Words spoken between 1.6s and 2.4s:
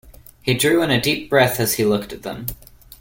he looked at